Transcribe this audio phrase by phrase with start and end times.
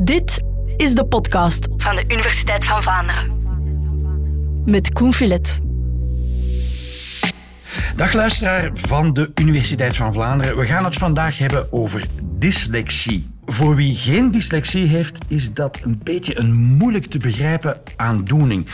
[0.00, 0.42] Dit
[0.76, 3.36] is de podcast van de Universiteit van Vlaanderen.
[4.64, 5.60] met Koen Filet.
[7.96, 10.56] Dag luisteraar van de Universiteit van Vlaanderen.
[10.56, 13.30] We gaan het vandaag hebben over dyslexie.
[13.44, 18.66] Voor wie geen dyslexie heeft, is dat een beetje een moeilijk te begrijpen aandoening.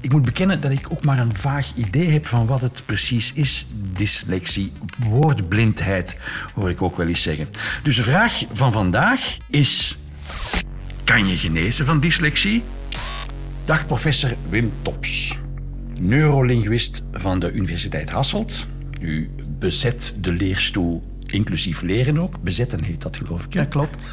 [0.00, 3.32] Ik moet bekennen dat ik ook maar een vaag idee heb van wat het precies
[3.32, 4.72] is, dyslexie.
[4.98, 6.20] Woordblindheid,
[6.54, 7.48] hoor ik ook wel eens zeggen.
[7.82, 9.98] Dus de vraag van vandaag is...
[11.06, 12.62] Kan je genezen van dyslexie?
[13.64, 15.38] Dag professor Wim Tops,
[16.00, 18.66] neurolinguist van de Universiteit Hasselt.
[19.00, 22.42] U bezet de leerstoel, inclusief leren ook.
[22.42, 23.52] Bezetten heet dat, geloof ik.
[23.52, 23.60] hè?
[23.60, 24.12] Dat klopt.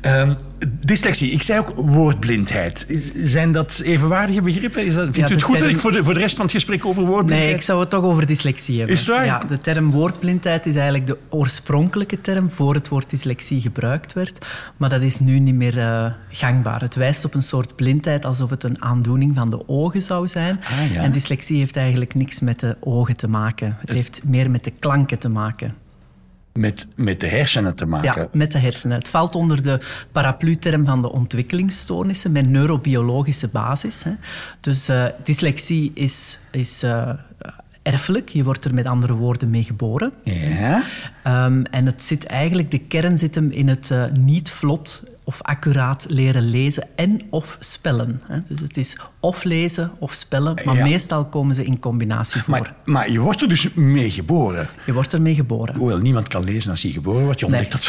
[0.00, 0.34] Ehm,
[0.80, 2.86] dyslexie, ik zei ook woordblindheid.
[3.24, 4.86] Zijn dat evenwaardige begrippen?
[4.86, 6.44] Is dat, vindt Ja, u het goed dat ik voor de, voor de rest van
[6.44, 7.48] het gesprek over woordblindheid...
[7.48, 8.94] Nee, ik zou het toch over dyslexie hebben.
[8.94, 9.24] Is het waar?
[9.24, 14.46] Ja, de term woordblindheid is eigenlijk de oorspronkelijke term voor het woord dyslexie gebruikt werd.
[14.76, 16.80] Maar dat is nu niet meer eh, gangbaar.
[16.80, 20.60] Het wijst op een soort blindheid alsof het een aandoening van de ogen zou zijn.
[20.64, 21.02] Ah, ja.
[21.02, 23.76] En dyslexie heeft eigenlijk niks met de ogen te maken.
[23.80, 25.74] Het heeft meer met de klanken te maken.
[26.58, 28.22] Met, met de hersenen te maken.
[28.22, 28.98] Ja, met de hersenen.
[28.98, 29.80] Het valt onder de
[30.12, 34.04] paraplu-term van de ontwikkelingsstoornissen met neurobiologische basis.
[34.04, 34.12] Hè.
[34.60, 37.10] Dus eh, dyslexie is, is eh,
[37.82, 38.28] erfelijk.
[38.28, 40.12] Je wordt er met andere woorden mee geboren.
[40.24, 40.82] Ja.
[41.22, 45.42] Ehm, en het zit eigenlijk, de kern zit hem in het eh, niet vlot of
[45.42, 48.20] accuraat leren lezen en of spellen.
[48.26, 48.38] Hè.
[48.48, 50.82] Dus het is of lezen of spellen, maar Ja.
[50.84, 52.50] meestal komen ze in combinatie voor.
[52.50, 54.68] Maar, maar je wordt er dus mee geboren.
[54.86, 55.76] Je wordt ermee geboren.
[55.76, 57.40] Hoewel niemand kan lezen als hij geboren wordt.
[57.40, 57.84] Je ontdekt, dat,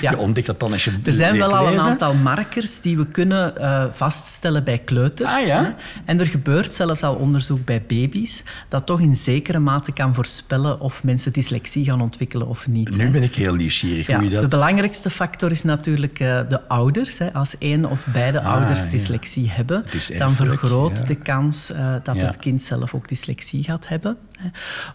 [0.00, 0.10] Ja.
[0.10, 3.06] je ontdekt dat dan als je Er zijn wel al een aantal markers die we
[3.06, 5.32] kunnen eh, vaststellen bij kleuters.
[5.32, 5.76] Ah, ja?
[6.04, 10.80] En er gebeurt zelfs al onderzoek bij baby's dat toch in zekere mate kan voorspellen
[10.80, 12.96] of mensen dyslexie gaan ontwikkelen of niet.
[12.96, 13.10] Nu hè.
[13.10, 14.42] ben ik heel nieuwsgierig hoe je dat...
[14.42, 16.78] De belangrijkste factor is natuurlijk eh, de ouders.
[17.18, 17.32] Hè.
[17.32, 18.90] Als één of beide ouders Ah, ja.
[18.90, 19.84] dyslexie hebben,
[20.18, 21.04] dan vergroot ja.
[21.04, 22.24] de kans eh, dat Ja.
[22.26, 24.16] het kind zelf ook dyslexie gaat hebben.
[24.38, 24.48] hè.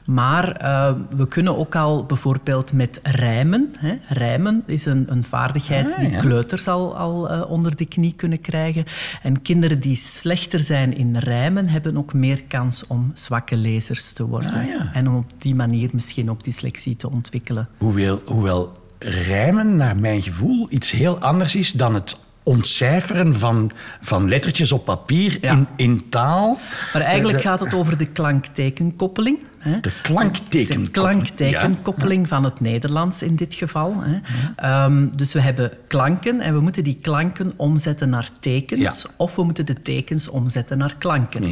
[0.05, 3.71] Maar eh, we kunnen ook al bijvoorbeeld met rijmen.
[3.79, 3.97] Hè.
[4.07, 8.41] Rijmen is een, een vaardigheid Ah, die kleuters al, al eh, onder de knie kunnen
[8.41, 8.85] krijgen.
[9.23, 14.25] En kinderen die slechter zijn in rijmen, hebben ook meer kans om zwakke lezers te
[14.27, 14.51] worden.
[14.53, 14.95] Ah.
[14.97, 17.67] En om op die manier misschien ook dyslexie te ontwikkelen.
[17.77, 24.29] Hoewel, hoewel rijmen, naar mijn gevoel, iets heel anders is dan het ontcijferen van, van
[24.29, 25.51] lettertjes op papier Ja.
[25.51, 26.59] in, in taal.
[26.93, 29.37] Maar eigenlijk De- gaat het over de klanktekenkoppeling.
[29.69, 29.79] Hè?
[29.79, 30.83] De klankteken.
[30.83, 33.95] De klanktekenkoppeling van het Nederlands in dit geval.
[34.03, 34.19] Hè?
[34.55, 39.01] Ehm, dus we hebben klanken en we moeten die klanken omzetten naar tekens.
[39.01, 39.09] Ja.
[39.17, 41.43] Of we moeten de tekens omzetten naar klanken.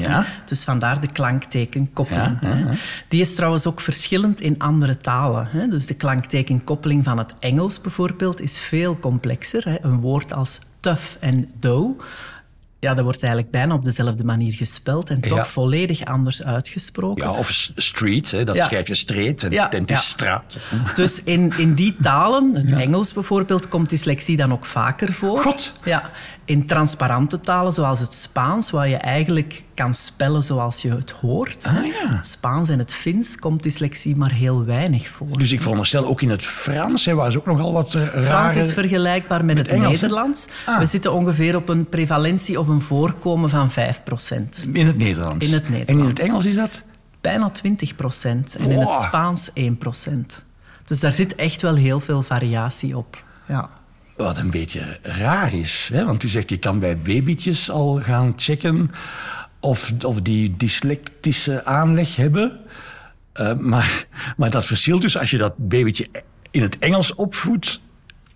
[0.46, 2.40] Dus vandaar de klanktekenkoppeling.
[2.40, 2.66] Hè.
[3.07, 5.47] Die is trouwens ook verschillend in andere talen.
[5.50, 5.68] Hè?
[5.68, 9.63] Dus de klanktekenkoppeling van het Engels bijvoorbeeld is veel complexer.
[9.63, 9.78] Hè?
[9.81, 12.01] Een woord als tough en dough...
[12.83, 15.45] Ja, dat wordt eigenlijk bijna op dezelfde manier gespeld en toch Ja.
[15.45, 17.23] volledig anders uitgesproken.
[17.23, 18.66] Ja, of street, hè, dat Ja.
[18.66, 20.59] schrijf je street en, Ja, is straat.
[20.95, 25.39] Dus in, in die talen, het Engels bijvoorbeeld, komt dyslexie dan ook vaker voor.
[25.41, 25.73] God.
[25.83, 26.09] Ja,
[26.45, 31.66] in transparante talen zoals het Spaans, waar je eigenlijk kan spellen zoals je het hoort.
[31.66, 32.22] Ah, ja.
[32.22, 35.38] Spaans en het Fins komt dyslexie maar heel weinig voor.
[35.38, 38.23] Dus ik veronderstel ook in het Frans, hè, waar ze ook nogal wat eh, rare...
[38.23, 40.01] Frans is vergelijkbaar met, het Engels?
[40.01, 40.47] Nederlands.
[40.66, 40.78] Ah.
[40.78, 43.73] We zitten ongeveer op een prevalentie of een voorkomen van 5%
[44.73, 45.47] In het Nederlands.
[45.47, 46.22] In het En in het Nederlands.
[46.22, 46.83] Engels is dat?
[47.23, 48.56] bijna 20 procent.
[48.56, 48.91] En in het.
[48.91, 50.44] Spaans 1 procent.
[50.85, 53.23] Dus daar zit echt wel heel veel variatie op.
[53.47, 53.69] Ja.
[54.16, 55.89] Wat een beetje raar is.
[55.94, 56.06] Hè?
[56.06, 58.91] Want u zegt, je kan bij babytjes al gaan checken
[59.63, 62.59] of, of die dyslectische aanleg hebben.
[63.34, 64.06] Eh, maar,
[64.38, 66.07] maar dat verschilt dus als je dat babytje
[66.51, 67.81] in het Engels opvoedt,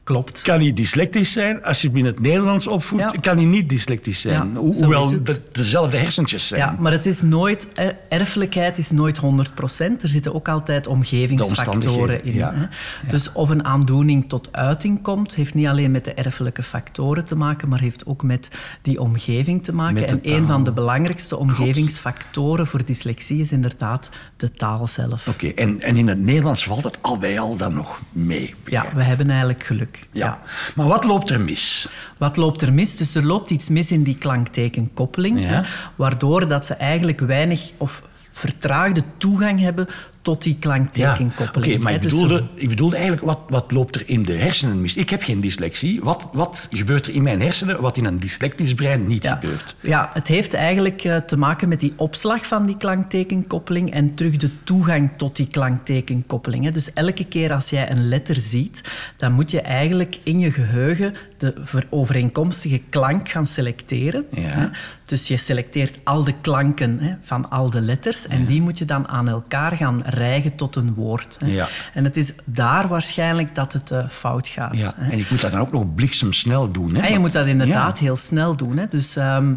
[0.08, 0.42] Klopt.
[0.42, 1.64] kan hij dyslectisch zijn.
[1.64, 3.14] Als je hem in het Nederlands opvoedt, Ja.
[3.22, 4.52] kan hij niet dyslectisch zijn.
[4.54, 5.42] Ja, Ho- zo hoewel het.
[5.52, 6.62] dezelfde hersentjes zijn.
[6.62, 10.04] Ja, maar het is nooit, eh, erfelijkheid is nooit 100 procent.
[10.04, 12.34] Er zitten ook altijd omgevingsfactoren in.
[12.34, 12.54] ja.
[12.56, 12.66] Hè?
[13.10, 17.36] Dus of een aandoening tot uiting komt, heeft niet alleen met de erfelijke factoren te
[17.36, 18.50] maken, maar heeft ook met
[18.82, 20.08] die omgeving te maken.
[20.08, 25.28] En een van de belangrijkste omgevingsfactoren voor dyslexie is inderdaad de taal zelf.
[25.28, 28.56] Oké, en, en in het Nederlands valt het al bij al dan nog mee.
[28.66, 29.97] Ja, we hebben eigenlijk geluk.
[30.12, 30.40] Ja.
[30.76, 31.88] Maar wat loopt er mis?
[32.18, 32.96] Wat loopt er mis?
[32.98, 35.48] Dus er loopt iets mis in die klanktekenkoppeling, Ja.
[35.48, 35.62] hè,
[35.96, 38.02] waardoor dat ze eigenlijk weinig of
[38.32, 39.88] vertraagde toegang hebben
[40.28, 41.74] tot die klanktekenkoppeling.
[41.74, 42.02] Oké, maar ik.
[42.02, 44.96] Dus bedoelde, ik bedoelde eigenlijk, wat, wat loopt er in de hersenen mis?
[44.96, 46.00] Ik heb geen dyslexie.
[46.04, 49.34] Wat, wat gebeurt er in mijn hersenen wat in een dyslectisch brein niet Ja.
[49.34, 49.76] gebeurt?
[49.82, 54.38] Ja, het heeft eigenlijk eh, te maken met die opslag van die klanktekenkoppeling en terug
[54.38, 56.64] de toegang tot die klanktekenkoppeling.
[56.66, 56.72] hè.
[56.72, 58.82] Dus elke keer als jij een letter ziet,
[59.18, 64.26] dan moet je eigenlijk in je geheugen de ver- overeenkomstige klank gaan selecteren.
[64.32, 64.42] Ja.
[64.42, 64.68] hè.
[65.06, 68.86] Dus je selecteert al de klanken hè, van al de letters en die moet je
[68.86, 71.38] dan aan elkaar gaan rijgen tot een woord.
[71.40, 71.48] hè.
[71.52, 71.68] Ja.
[71.94, 74.78] En het is daar waarschijnlijk dat het eh, fout gaat.
[74.78, 74.94] Ja.
[74.96, 75.12] hè.
[75.12, 76.96] En ik moet dat dan ook nog bliksemsnel doen.
[76.96, 77.02] Hè?
[77.02, 78.78] En je moet dat inderdaad heel snel doen.
[78.78, 78.88] Hè.
[78.88, 79.56] Dus ehm,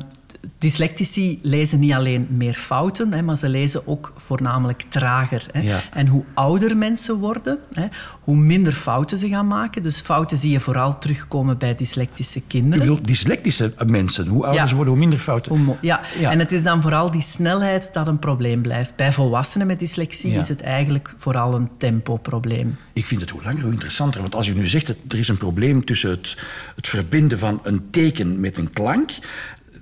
[0.58, 5.46] dyslectici lezen niet alleen meer fouten, hè, maar ze lezen ook voornamelijk trager.
[5.52, 5.60] Hè.
[5.60, 5.80] Ja.
[5.92, 7.86] En hoe ouder mensen worden, hè,
[8.20, 9.82] hoe minder fouten ze gaan maken.
[9.82, 12.78] Dus fouten zie je vooral terugkomen bij dyslectische kinderen.
[12.78, 14.66] bedoel, dyslectische mensen, hoe ouder Ja.
[14.66, 15.56] ze worden, hoe minder fouten.
[15.56, 16.00] Hoe Ja.
[16.18, 16.30] Ja.
[16.30, 18.96] en het is dan vooral die snelheid dat een probleem blijft.
[18.96, 22.76] Bij volwassenen met dyslexie is het eigenlijk vooral een tempoprobleem.
[22.92, 24.20] Ik vind het hoe langer hoe interessanter.
[24.20, 26.36] Want als je nu zegt dat er is een probleem tussen het,
[26.76, 29.10] het verbinden van een teken met een klank.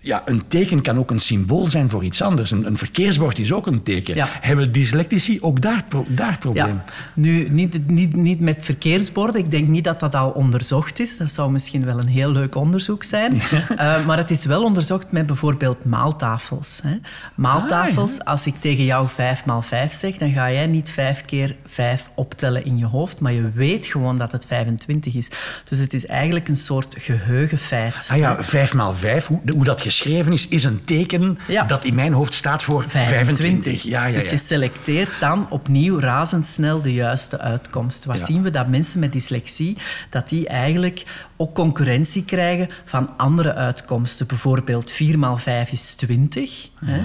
[0.08, 2.50] Ja, een teken kan ook een symbool zijn voor iets anders.
[2.50, 4.14] Een, een verkeersbord is ook een teken.
[4.14, 4.28] Ja.
[4.40, 6.38] Hebben dyslectici ook daar, pro- daar?
[6.52, 6.84] Ja,
[7.14, 9.40] nu niet, niet, niet met verkeersborden.
[9.40, 11.16] Ik denk niet dat dat al onderzocht is.
[11.16, 13.40] Dat zou misschien wel een heel leuk onderzoek zijn.
[13.78, 16.80] Eh, maar het is wel onderzocht met bijvoorbeeld maaltafels.
[16.82, 16.96] Hè.
[17.34, 21.56] Maaltafels, als ik tegen jou 5 maal 5 zeg, dan ga jij niet vijf keer
[21.66, 25.30] 5 optellen in je hoofd, maar je weet gewoon dat het 25 is.
[25.64, 28.08] Dus het is eigenlijk een soort geheugenfeit.
[28.10, 31.64] Ah ja, 5 maal 5, hoe, hoe dat geschreven is, is een teken Ja.
[31.64, 33.82] dat in mijn hoofd staat voor 25.
[33.82, 38.04] Ja, ja, Dus je selecteert dan opnieuw razendsnel de juiste uitkomst.
[38.04, 38.50] Wat zien we?
[38.50, 39.76] Dat mensen met dyslexie
[40.10, 41.04] dat die eigenlijk
[41.36, 44.26] ook concurrentie krijgen van andere uitkomsten.
[44.26, 46.68] Bijvoorbeeld 4 maal 5 is 20.
[46.84, 47.00] Hè?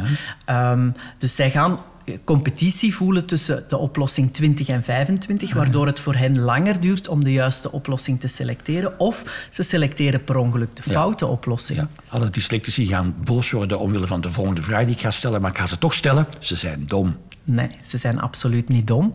[0.45, 1.79] Ehm, dus zij gaan
[2.23, 7.23] competitie voelen tussen de oplossing 20 en 25, waardoor het voor hen langer duurt om
[7.23, 8.99] de juiste oplossing te selecteren.
[8.99, 11.79] Of ze selecteren per ongeluk de foute oplossing.
[11.79, 15.41] Ja, alle dyslectici gaan boos worden omwille van de volgende vraag die ik ga stellen,
[15.41, 16.27] maar ik ga ze toch stellen.
[16.39, 17.17] Ze zijn dom.
[17.43, 19.13] Nee, ze zijn absoluut niet dom.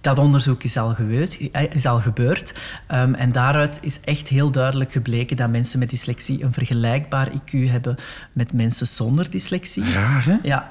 [0.00, 1.38] Dat onderzoek is al, geweest,
[1.70, 2.54] is al gebeurd.
[2.86, 7.70] Ehm, en daaruit is echt heel duidelijk gebleken dat mensen met dyslexie een vergelijkbaar IQ
[7.70, 7.96] hebben
[8.32, 9.92] met mensen zonder dyslexie.
[9.92, 10.36] Raar, hè?
[10.42, 10.68] Ja.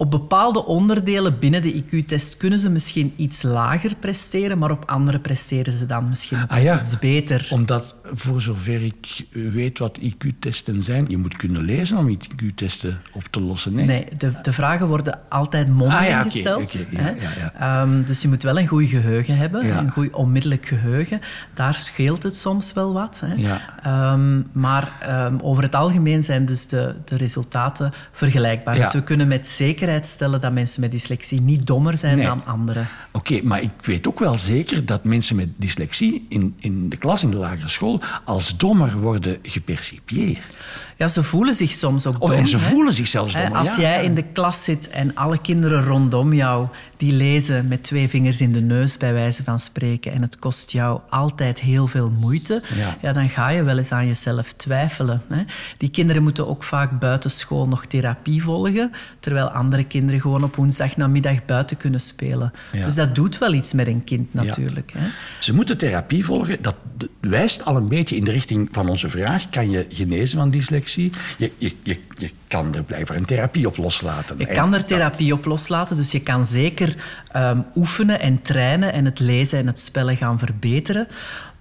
[0.00, 5.18] Op bepaalde onderdelen binnen de IQ-test kunnen ze misschien iets lager presteren, maar op andere
[5.18, 6.80] presteren ze dan misschien Ah ja.
[6.80, 7.48] iets beter.
[7.50, 13.22] Omdat, voor zover ik weet wat IQ-testen zijn, je moet kunnen lezen om IQ-testen op
[13.30, 13.74] te lossen.
[13.74, 13.86] Nee.
[13.86, 16.86] Nee, de, de vragen worden altijd mondeling Ah ja, gesteld.
[16.90, 17.10] ja, hè.
[17.10, 17.82] ja, ja.
[17.82, 21.20] Ehm, dus je moet wel een goed geheugen hebben, een goed onmiddellijk geheugen.
[21.54, 23.22] Daar scheelt het soms wel wat.
[23.24, 23.34] Hè.
[23.34, 23.78] Ja.
[23.82, 28.76] Ehm, maar ehm, over het algemeen zijn dus de, de resultaten vergelijkbaar.
[28.76, 28.84] Ja.
[28.84, 32.26] Dus we kunnen met zekerheid stellen dat mensen met dyslexie niet dommer zijn Nee.
[32.26, 32.88] dan anderen.
[33.12, 37.22] Oké, maar ik weet ook wel zeker dat mensen met dyslexie in, in de klas
[37.22, 40.56] in de lagere school als dommer worden gepercipieerd.
[40.98, 42.38] Ja, ze voelen zich soms ook Oh, dom.
[42.38, 42.62] en ze hè.
[42.70, 43.34] voelen zich zelfs.
[43.52, 43.80] Als ja.
[43.80, 46.66] jij in de klas zit en alle kinderen rondom jou
[46.96, 50.70] die lezen met twee vingers in de neus, bij wijze van spreken, en het kost
[50.70, 52.96] jou altijd heel veel moeite, Ja.
[53.02, 53.12] ja.
[53.12, 55.22] dan ga je wel eens aan jezelf twijfelen.
[55.28, 55.42] Hè.
[55.76, 61.44] Die kinderen moeten ook vaak buitenschool nog therapie volgen, terwijl andere kinderen gewoon op woensdagnamiddag
[61.44, 62.52] buiten kunnen spelen.
[62.72, 64.92] Dus dat doet wel iets met een kind natuurlijk.
[64.96, 65.08] Hè.
[65.40, 66.62] Ze moeten therapie volgen.
[66.62, 66.74] Dat
[67.20, 69.50] wijst al een beetje in de richting van onze vraag.
[69.50, 70.86] Kan je genezen van dyslexie?
[70.94, 74.38] Je, je, je, je kan er blijkbaar een therapie op loslaten.
[74.38, 76.96] Je En kan er dat- therapie op loslaten, dus je kan zeker
[77.32, 81.06] ehm, oefenen en trainen en het lezen en het spellen gaan verbeteren.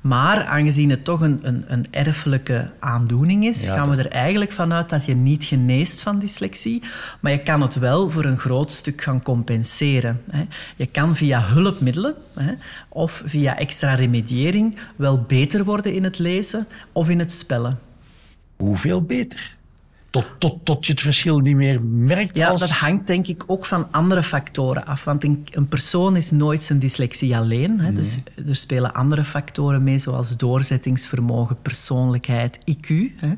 [0.01, 4.51] Maar aangezien het toch een, een, een erfelijke aandoening is, Ja, gaan we er eigenlijk
[4.51, 6.83] vanuit dat je niet geneest van dyslexie.
[7.19, 10.21] Maar je kan het wel voor een groot stuk gaan compenseren.
[10.29, 10.43] Hè.
[10.75, 12.51] Je kan via hulpmiddelen hè,
[12.89, 17.79] of via extra remediëring wel beter worden in het lezen of in het spellen.
[18.57, 19.56] Hoeveel beter?
[20.09, 22.59] Tot, tot, tot je het verschil niet meer merkt Ja, als...
[22.59, 25.03] dat hangt denk ik ook van andere factoren af.
[25.03, 27.79] Want een, een persoon is nooit zijn dyslexie alleen.
[27.79, 27.93] Hè.
[27.93, 32.87] Dus er spelen andere factoren mee, zoals doorzettingsvermogen, persoonlijkheid, IQ.
[33.15, 33.29] Hè.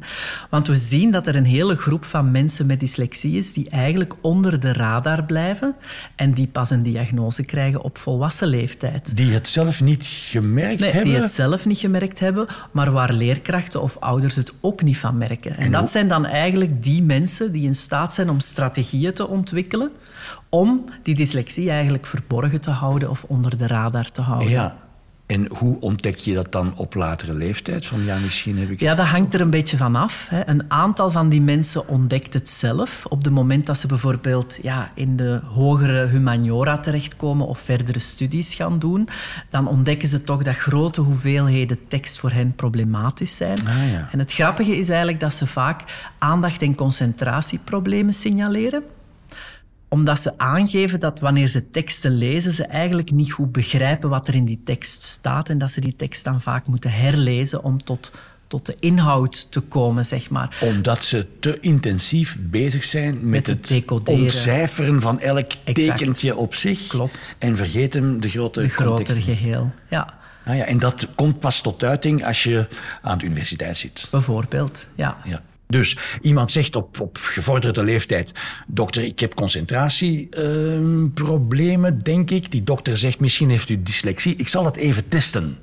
[0.50, 4.14] Want we zien dat er een hele groep van mensen met dyslexie is die eigenlijk
[4.22, 5.76] onder de radar blijven
[6.16, 9.16] en die pas een diagnose krijgen op volwassen leeftijd.
[9.18, 11.12] Die het zelf niet gemerkt Nee, hebben.
[11.12, 15.18] die het zelf niet gemerkt hebben, maar waar leerkrachten of ouders het ook niet van
[15.18, 15.58] merken.
[15.58, 19.28] En, En dat zijn dan eigenlijk die mensen die in staat zijn om strategieën te
[19.28, 19.92] ontwikkelen
[20.50, 24.75] om die dyslexie eigenlijk verborgen te houden of onder de radar te houden.
[25.29, 27.86] En hoe ontdek je dat dan op latere leeftijd?
[27.86, 28.79] Van ja, misschien heb ik...
[28.79, 30.27] Ja, dat hangt er een beetje van af.
[30.29, 30.48] Hè.
[30.48, 33.05] Een aantal van die mensen ontdekt het zelf.
[33.05, 38.53] Op het moment dat ze bijvoorbeeld ja, in de hogere humaniora terechtkomen of verdere studies
[38.53, 39.07] gaan doen,
[39.50, 43.57] dan ontdekken ze toch dat grote hoeveelheden tekst voor hen problematisch zijn.
[43.67, 44.09] Ah, ja.
[44.12, 45.83] En het grappige is eigenlijk dat ze vaak
[46.17, 48.83] aandacht- en concentratieproblemen signaleren
[49.89, 54.36] omdat ze aangeven dat wanneer ze teksten lezen, ze eigenlijk niet goed begrijpen wat er
[54.36, 58.12] in die tekst staat en dat ze die tekst dan vaak moeten herlezen om tot,
[58.48, 60.58] tot de inhoud te komen, zeg maar.
[60.62, 64.22] Omdat ze te intensief bezig zijn met, Met het decoderen.
[64.24, 65.98] ontcijferen van elk Exact.
[65.98, 66.88] tekentje op zich.
[66.88, 67.36] Klopt.
[67.39, 69.24] En vergeten de grote De groter context.
[69.24, 69.72] geheel.
[69.89, 72.67] Ja, Ah ja, en dat komt pas tot uiting als je
[73.01, 74.08] aan de universiteit zit.
[74.12, 74.88] bijvoorbeeld.
[74.96, 75.17] Ja.
[75.24, 75.41] Ja.
[75.70, 78.34] Dus iemand zegt op, op gevorderde leeftijd:
[78.68, 82.52] Dokter, ik heb concentratieproblemen, denk ik.
[82.52, 84.36] Die dokter zegt: Misschien heeft u dyslexie.
[84.36, 85.58] Ik zal dat even testen.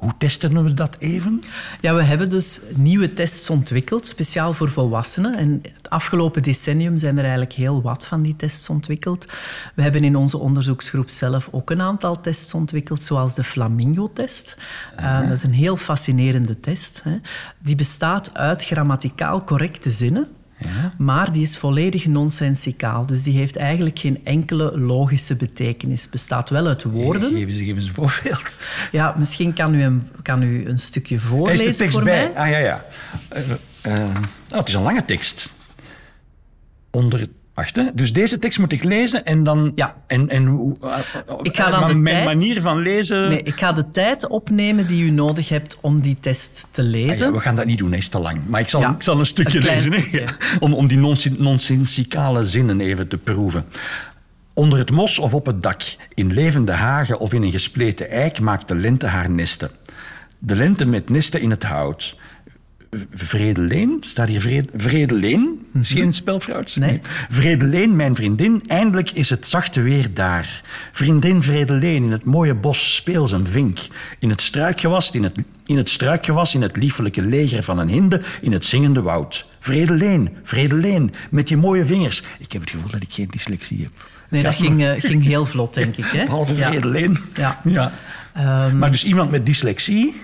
[0.00, 1.42] Hoe testen we dat even?
[1.80, 5.36] Ja, we hebben dus nieuwe tests ontwikkeld, speciaal voor volwassenen.
[5.36, 9.26] En het afgelopen decennium zijn er eigenlijk heel wat van die tests ontwikkeld.
[9.74, 14.56] We hebben in onze onderzoeksgroep zelf ook een aantal tests ontwikkeld, zoals de Flamingo-test.
[15.00, 17.00] Uh, dat is een heel fascinerende test.
[17.04, 17.18] Hè.
[17.58, 20.28] Die bestaat uit grammaticaal correcte zinnen.
[20.98, 23.06] Maar die is volledig nonsensicaal.
[23.06, 26.02] Dus die heeft eigenlijk geen enkele logische betekenis.
[26.02, 27.30] Het bestaat wel uit woorden.
[27.30, 28.60] Geef eens, geef eens een voorbeeld.
[28.92, 32.30] Ja, misschien kan u een, kan u een stukje voorlezen heeft de tekst voor bij.
[32.34, 32.42] mij.
[32.44, 32.84] Ah ja, ja.
[33.86, 35.52] Oh, het is een lange tekst.
[36.90, 37.28] Onder.
[37.60, 37.84] Wacht, hè.
[37.94, 39.72] Dus deze tekst moet ik lezen en dan.
[39.74, 39.94] Ja.
[40.06, 40.76] En, en hoe.
[40.82, 40.98] eh,
[41.42, 43.28] Ik ga dan maar mijn tijd- manier van lezen.
[43.28, 46.88] Nee, ik ga de tijd opnemen die u nodig hebt om die test te Ah
[46.88, 47.26] lezen.
[47.26, 48.38] ja, we gaan dat niet doen, hij is te lang.
[48.46, 49.92] Maar ik zal, Ja, ik zal een stukje een lezen.
[49.92, 50.24] stukje.
[50.60, 53.64] Om, om die nonsen- nonsensicale zinnen even te proeven.
[54.54, 55.82] Onder het mos of op het dak,
[56.14, 59.70] in levende hagen of in een gespleten eik, maakt de lente haar nesten.
[60.38, 62.16] De lente met nesten in het hout.
[63.12, 65.66] Vredeleen, staat hier Vrede, Vredeleen?
[65.80, 66.76] Is geen spelfout?
[66.76, 67.00] Nee.
[67.30, 70.62] Vredeleen, mijn vriendin, eindelijk is het zachte weer daar.
[70.92, 73.78] Vriendin Vredeleen, in het mooie bos speel zijn vink.
[74.18, 78.20] In het struikgewas, in het, in het struikgewas, in het liefelijke leger van een hinde,
[78.40, 79.46] in het zingende woud.
[79.58, 82.22] Vredeleen, Vredeleen, met je mooie vingers.
[82.38, 83.92] Ik heb het gevoel dat ik geen dyslexie heb.
[84.28, 86.04] Nee, dat ging, eh, ging heel vlot, denk ik.
[86.04, 86.24] Hè?
[86.24, 86.70] Behalve Ja.
[86.70, 87.16] Vredeleen.
[87.34, 87.60] Ja.
[87.64, 87.92] ja.
[88.34, 90.14] Ehm, Maar dus iemand met dyslexie,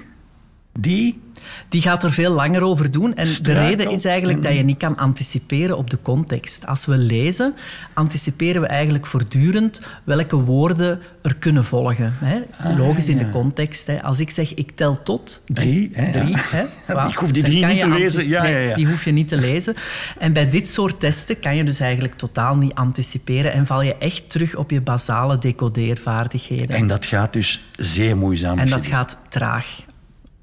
[0.73, 1.25] die...
[1.69, 3.15] Die gaat er veel langer over doen.
[3.15, 6.67] En de reden is eigenlijk dat je niet kan anticiperen op de context.
[6.67, 7.55] Als we lezen,
[7.93, 12.15] anticiperen we eigenlijk voortdurend welke woorden er kunnen volgen.
[12.19, 12.41] Hè?
[12.61, 13.87] Ah, Logisch in de context.
[13.87, 14.03] Hè?
[14.03, 16.11] Als ik zeg, ik tel tot Drie, hè, ja.
[16.11, 17.09] drie hè?
[17.09, 18.29] Ik hoef die drie niet te lezen.
[18.29, 18.75] Ja, nee, ja, ja.
[18.75, 19.75] Die hoef je niet te lezen.
[20.19, 23.97] En bij dit soort testen kan je dus eigenlijk totaal niet anticiperen en val je
[23.97, 26.77] echt terug op je basale decodeervaardigheden.
[26.77, 28.59] En dat gaat dus zeer moeizaam.
[28.59, 29.85] En dat gaat traag.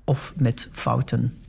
[0.04, 1.43] Of met fouten.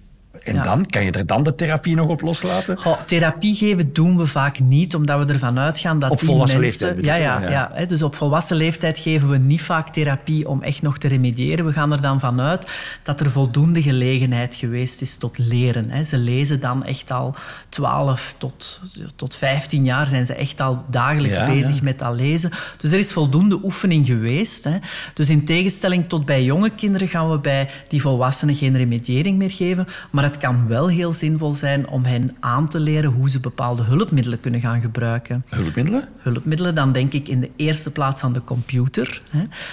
[0.44, 0.62] En ja.
[0.62, 2.78] dan, kan je er dan de therapie nog op loslaten?
[2.78, 6.60] Goh, therapie geven doen we vaak niet, omdat we ervan uitgaan dat Op die volwassen
[6.60, 6.86] mensen...
[6.86, 7.50] leeftijd ja, ja, ja.
[7.50, 7.70] ja.
[7.72, 11.64] hè, dus op volwassen leeftijd geven we niet vaak therapie om echt nog te remediëren.
[11.64, 12.66] We gaan er dan vanuit
[13.02, 15.90] dat er voldoende gelegenheid geweest is tot leren.
[15.90, 16.04] Hè.
[16.04, 17.34] Ze lezen dan echt al
[17.68, 18.80] 12 tot,
[19.16, 22.50] tot 15 jaar zijn ze echt al dagelijks Ja, bezig met dat lezen.
[22.76, 24.64] Dus er is voldoende oefening geweest.
[24.64, 24.76] Hè.
[25.14, 29.50] Dus in tegenstelling tot bij jonge kinderen gaan we bij die volwassenen geen remediëring meer
[29.50, 29.86] geven.
[30.10, 33.82] Maar het kan wel heel zinvol zijn om hen aan te leren hoe ze bepaalde
[33.82, 35.44] hulpmiddelen kunnen gaan gebruiken.
[35.48, 36.08] Hulpmiddelen?
[36.18, 39.22] Hulpmiddelen, dan denk ik in de eerste plaats aan de computer.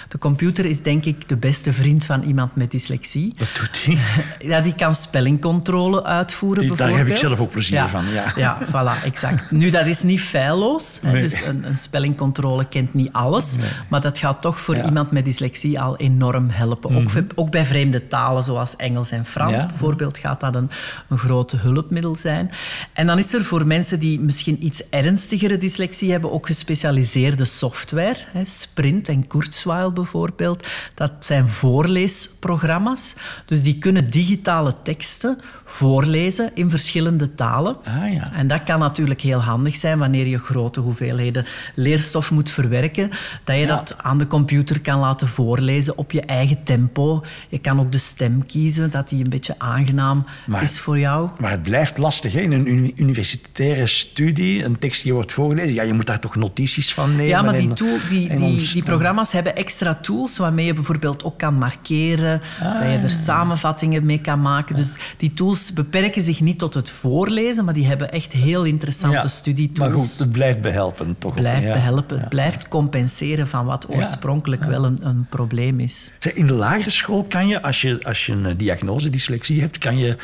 [0.09, 3.33] De computer is denk ik de beste vriend van iemand met dyslexie.
[3.37, 3.99] Wat doet die?
[4.51, 8.25] Ja, die kan spellingcontrole uitvoeren, Die- daar heb ik zelf ook plezier van, ja.
[8.35, 9.51] Ja, voilà, exact.
[9.51, 10.99] Nu, dat is niet feilloos.
[11.01, 11.21] Nee.
[11.21, 13.57] Dus een, een spellingcontrole kent niet alles.
[13.89, 14.79] Maar dat gaat toch voor Ja.
[14.79, 14.89] Mhm.
[14.89, 16.95] iemand met dyslexie al enorm helpen.
[16.95, 19.67] Ook, ve- ook bij vreemde talen, zoals Engels en Frans Ja.
[19.67, 20.69] bijvoorbeeld, gaat dat een,
[21.09, 22.51] een grote hulpmiddel zijn.
[22.93, 28.15] En dan is er voor mensen die misschien iets ernstigere dyslexie hebben, ook gespecialiseerde software.
[28.27, 30.67] Hè, Sprint en Kurzweil bijvoorbeeld.
[30.93, 33.15] Dat zijn voorleesprogramma's.
[33.45, 37.77] Dus die kunnen digitale teksten voorlezen in verschillende talen.
[37.83, 38.31] Ah, ja.
[38.33, 43.09] En dat kan natuurlijk heel handig zijn wanneer je grote hoeveelheden leerstof moet verwerken.
[43.43, 43.67] Dat je Ja.
[43.67, 47.23] dat aan de computer kan laten voorlezen op je eigen tempo.
[47.49, 51.29] Je kan ook de stem kiezen, dat die een beetje aangenaam Maar- is voor jou.
[51.39, 52.39] Maar het blijft lastig, hè?
[52.39, 56.35] in een uni- universitaire studie, een tekst die wordt voorgelezen, ja, je moet daar toch
[56.35, 57.25] notities van nemen.
[57.25, 60.73] Ja, maar die, en- tool, die, die, ons- die programma's hebben extra tools waarmee je
[60.73, 64.75] bijvoorbeeld ook kan markeren, Ah, dat je er samenvattingen mee kan maken.
[64.75, 69.15] Dus die tools beperken zich niet tot het voorlezen, maar die hebben echt heel interessante
[69.17, 69.89] Ja, studietools.
[69.89, 71.33] Maar goed, het blijft behelpen, toch?
[71.33, 71.73] blijft Ja.
[71.73, 72.19] behelpen.
[72.19, 76.11] Het blijft compenseren van wat oorspronkelijk wel een, een probleem is.
[76.33, 79.97] In de lagere school kan je, als je, als je een diagnose dyslexie hebt, kan
[79.97, 80.15] je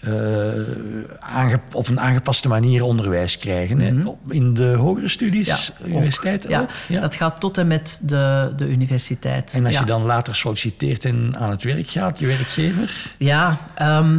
[0.00, 4.06] eh, op een aangepaste manier onderwijs krijgen.
[4.06, 6.68] Op- In de hogere studies, universiteit Ja, ook?
[6.88, 7.00] Ja.
[7.00, 9.52] dat gaat tot en met de, de universiteit.
[9.54, 9.80] En als Ja.
[9.80, 13.12] je dan later solliciteert en aan het werk gaat, je werkgever?
[13.18, 14.18] Ja, ehm,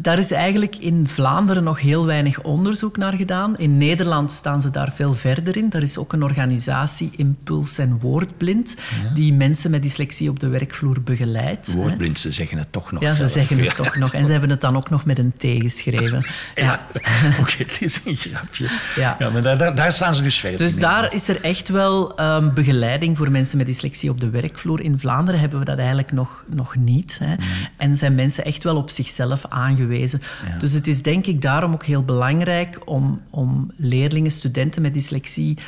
[0.00, 3.56] daar is eigenlijk in Vlaanderen nog heel weinig onderzoek naar gedaan.
[3.58, 5.66] In Nederland staan ze daar veel verder in.
[5.72, 8.76] Er is ook een organisatie, Impuls en Woordblind,
[9.14, 11.72] die mensen met dyslexie op de werkvloer begeleidt.
[11.74, 13.30] Woordblind, ze zeggen het toch nog Ja, ze zelf.
[13.30, 13.72] zeggen het Ja.
[13.74, 14.12] toch nog.
[14.14, 16.24] En ze hebben het dan ook nog met een T geschreven.
[16.54, 16.86] Ja.
[17.40, 18.68] Oké, het is een grapje.
[18.96, 19.16] Ja.
[19.32, 20.80] maar daar, daar, daar staan ze dus verder Dus in.
[20.80, 24.80] daar is er echt wel ehm, begeleiding voor mensen met dyslexie op de werkvloer.
[24.80, 27.18] In Vlaanderen hebben we dat eigenlijk nog, nog niet.
[27.24, 27.34] Hè.
[27.76, 29.44] En zijn mensen echt wel op zichzelf
[29.78, 30.20] aangewezen.
[30.58, 35.58] Dus het is denk ik daarom ook heel belangrijk om, om leerlingen, studenten met dyslexie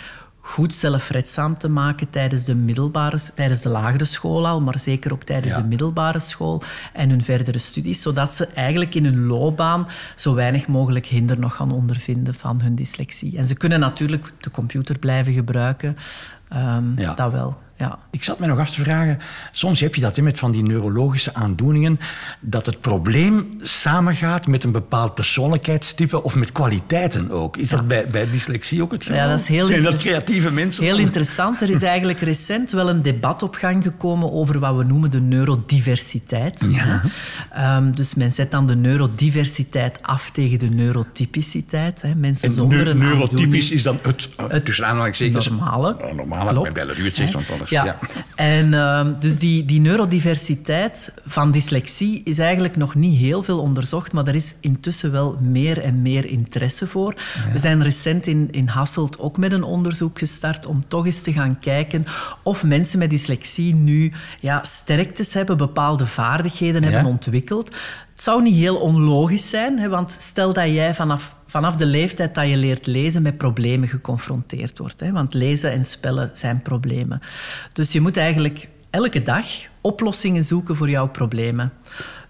[0.42, 5.22] goed zelfredzaam te maken tijdens de, middelbare, tijdens de lagere school al, maar zeker ook
[5.22, 5.60] tijdens Ja.
[5.60, 6.62] de middelbare school
[6.92, 11.56] en hun verdere studies, zodat ze eigenlijk in hun loopbaan zo weinig mogelijk hinder nog
[11.56, 13.38] gaan ondervinden van hun dyslexie.
[13.38, 15.96] En ze kunnen natuurlijk de computer blijven gebruiken,
[16.48, 17.14] ehm, Ja.
[17.14, 17.58] dat wel.
[17.80, 17.99] Ja.
[18.10, 19.18] Ik zat mij nog af te vragen,
[19.52, 21.99] soms heb je dat hè, met van die neurologische aandoeningen,
[22.40, 27.56] dat het probleem samengaat met een bepaald persoonlijkheidstype of met kwaliteiten ook.
[27.56, 29.18] Is dat bij, bij dyslexie ook het geval?
[29.18, 30.84] Ja, dat is heel Zijn dat creatieve mensen?
[30.84, 31.60] Heel interessant.
[31.60, 35.20] Er is eigenlijk recent wel een debat op gang gekomen over wat we noemen de
[35.20, 36.66] neurodiversiteit.
[36.68, 37.02] Ja.
[37.52, 42.02] Ehm, dus men zet dan de neurodiversiteit af tegen de neurotypiciteit.
[42.02, 42.14] Hè.
[42.14, 45.96] Mensen En zonder een neurotypisch is dan het, het tussen aanhalingstekens, normale.
[46.02, 46.99] Oh, normale, Klopt.
[46.99, 47.69] u het zegt, want anders...
[47.70, 47.84] Ja.
[47.84, 47.98] Ja.
[48.34, 54.12] En ehm, dus die, die neurodiversiteit van dyslexie is eigenlijk nog niet heel veel onderzocht,
[54.12, 57.14] maar er is intussen wel meer en meer interesse voor.
[57.52, 61.32] We zijn recent in, in Hasselt ook met een onderzoek gestart om toch eens te
[61.32, 62.04] gaan kijken
[62.42, 67.68] of mensen met dyslexie nu ja, sterktes hebben, bepaalde vaardigheden hebben ontwikkeld.
[68.10, 72.35] Het zou niet heel onlogisch zijn, hè, want stel dat jij vanaf, vanaf de leeftijd
[72.35, 75.00] dat je leert lezen met problemen geconfronteerd wordt.
[75.00, 77.21] Hè, want lezen en spellen zijn problemen.
[77.73, 79.47] Dus je moet eigenlijk elke dag
[79.80, 81.73] oplossingen zoeken voor jouw problemen.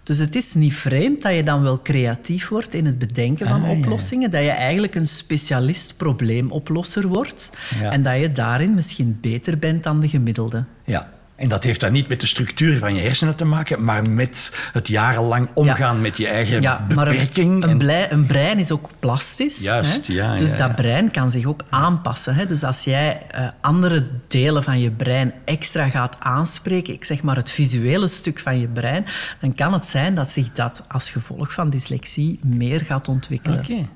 [0.03, 3.61] Dus het is niet vreemd dat je dan wel creatief wordt in het bedenken van
[3.63, 3.77] Ah, ja.
[3.77, 4.31] oplossingen.
[4.31, 7.51] Dat je eigenlijk een specialist-probleemoplosser wordt.
[7.79, 7.91] Ja.
[7.91, 10.63] En dat je daarin misschien beter bent dan de gemiddelde.
[10.85, 11.09] Ja.
[11.41, 14.53] En dat heeft dan niet met de structuur van je hersenen te maken, maar met
[14.73, 17.63] het jarenlang omgaan met je eigen Ja, maar een, beperking.
[17.63, 19.63] een, en- blij- een brein is ook plastisch.
[19.63, 20.13] Juist, hè?
[20.13, 22.35] ja, Dus ja, dat brein kan zich ook aanpassen.
[22.35, 22.45] Hè?
[22.45, 27.35] Dus als jij eh, andere delen van je brein extra gaat aanspreken, ik zeg maar
[27.35, 29.05] het visuele stuk van je brein,
[29.39, 33.59] dan kan het zijn dat zich dat als gevolg van dyslexie meer gaat ontwikkelen.
[33.59, 33.87] Oké.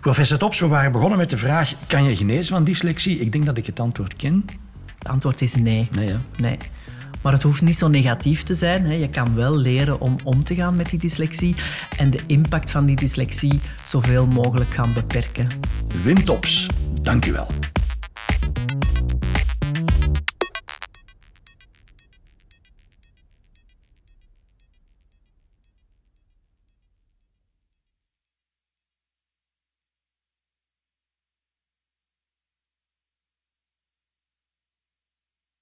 [0.00, 3.18] Professor Tops, we waren begonnen met de vraag, kan je genezen van dyslexie?
[3.20, 4.44] Ik denk dat ik het antwoord ken.
[5.00, 5.88] Het antwoord is nee.
[5.90, 6.20] Nee, ja.
[6.36, 6.58] Nee.
[7.22, 8.84] Maar het hoeft niet zo negatief te zijn.
[8.84, 8.92] Hè.
[8.92, 11.54] Je kan wel leren om om te gaan met die dyslexie
[11.96, 15.46] en de impact van die dyslexie zoveel mogelijk gaan beperken.
[16.02, 16.66] Wim Tops,
[17.02, 17.46] dank u wel.